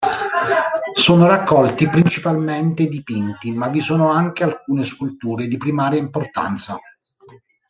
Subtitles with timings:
[0.95, 6.75] Sono raccolti principalmente dipinti, ma vi sono anche alcune sculture di primaria importanza.